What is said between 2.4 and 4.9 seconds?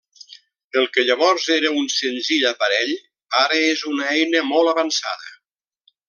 aparell ara és una eina molt